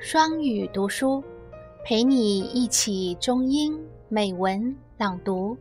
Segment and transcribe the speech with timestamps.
[0.00, 1.22] 双语读书，
[1.84, 3.76] 陪你一起中英
[4.08, 5.58] 美文朗读，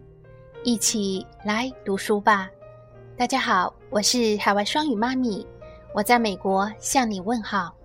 [0.64, 2.48] 一起来读书吧。
[3.18, 5.46] 大家好，我是海外双语妈咪，
[5.92, 7.76] 我在美国向你问好。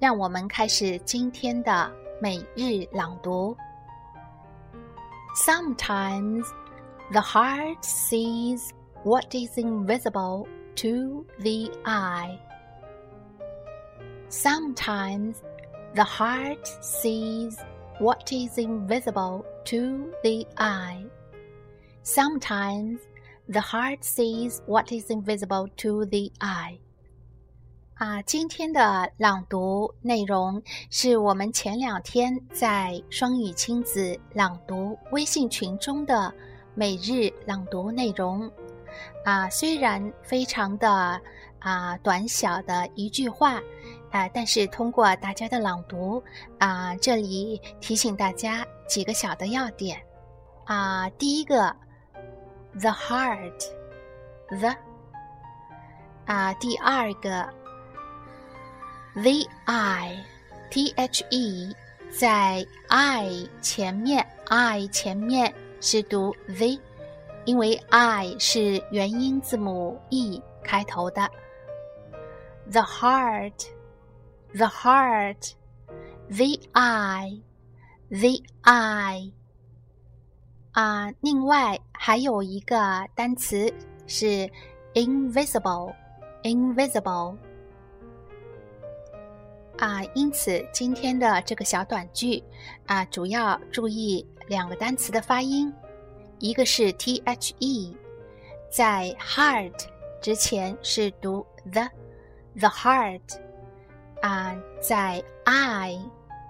[0.00, 3.56] 让我们开始今天的每日朗读。
[5.46, 6.44] Sometimes
[7.12, 8.70] the heart sees
[9.04, 12.36] what is invisible to the eye.
[14.28, 15.36] Sometimes
[15.95, 17.57] the heart sees
[17.99, 21.05] what is invisible to the eye.
[22.03, 22.99] Sometimes
[23.47, 26.79] the heart sees what is invisible to the eye.
[27.95, 36.33] 啊，今天的朗读内容是我们前两天在双语亲子朗读微信群中的
[36.73, 38.51] 每日朗读内容。
[39.23, 41.21] 啊，虽然非常的
[41.59, 43.61] 啊短小的一句话，
[44.10, 46.22] 啊，但是通过大家的朗读，
[46.58, 50.00] 啊，这里提醒大家几个小的要点。
[50.64, 51.74] 啊，第一个
[52.78, 54.74] ，the heart，the，
[56.26, 57.48] 啊，第二个。
[59.14, 60.24] The I,
[60.70, 61.74] T H E，
[62.08, 66.78] 在 I 前面，I 前面是读 the，
[67.44, 71.28] 因为 I 是元音字母 E 开头的。
[72.70, 73.66] The heart,
[74.53, 75.53] the heart,
[76.29, 77.41] the I,
[78.09, 79.31] the I。
[80.73, 83.71] 啊，另外还有一个单词
[84.07, 84.49] 是
[84.93, 85.93] invisible,
[86.41, 87.37] invisible。
[89.77, 92.43] 啊，因此今天的这个小短句
[92.87, 95.71] 啊，主要注意两个单词的发音，
[96.39, 97.95] 一个是 t h e，
[98.71, 99.73] 在 heart
[100.21, 103.21] 之前是读 the，the heart，
[104.21, 105.99] 啊，在 i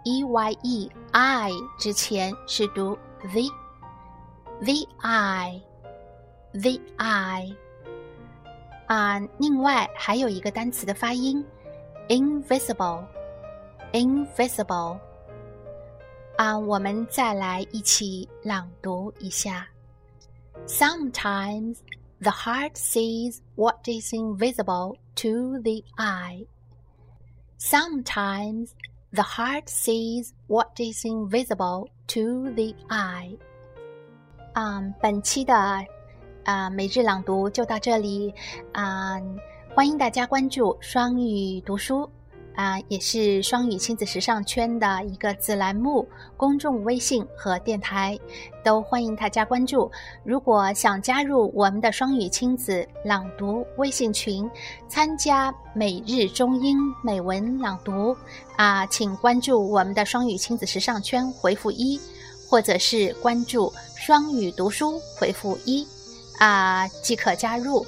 [0.03, 2.97] e y e i 之前是读
[3.31, 7.55] the，the i，the i，
[8.87, 11.45] 啊，另外还有一个单词的发音
[12.09, 14.99] invisible。invisible。
[16.37, 19.67] 啊，我们再来一起朗读一下。
[20.67, 21.77] Sometimes
[22.19, 26.47] the heart sees what is invisible to the eye.
[27.59, 28.69] Sometimes
[29.11, 33.37] the heart sees what is invisible to the eye.
[34.53, 35.55] 啊，本期的
[36.43, 38.33] 啊每日朗读就到这里
[38.73, 39.19] 啊，
[39.73, 42.09] 欢迎大家关注双语读书。
[42.58, 46.04] 啊，也是双语亲子时尚圈的一个子栏目，
[46.36, 48.18] 公众微信和电台
[48.64, 49.88] 都欢迎大家关注。
[50.24, 54.50] 如果想加入我们的双语亲子朗读微信群，
[54.88, 58.16] 参加每日中英美文朗读，
[58.56, 61.96] 啊，请关注我们的双语亲子时尚圈，回复一，
[62.50, 65.86] 或者是关注双语读书，回复一，
[66.40, 67.86] 啊，即可加入。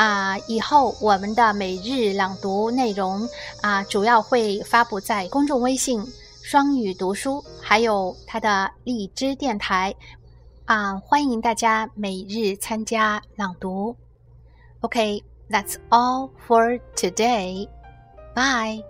[0.00, 3.28] 啊，以后我们的每日朗读内容
[3.60, 6.02] 啊，主要会发布在公众微信
[6.42, 9.94] “双语读书”，还有它的荔枝电台
[10.64, 13.94] 啊，欢迎大家每日参加朗读。
[14.80, 17.68] OK，that's all for today.
[18.34, 18.89] Bye.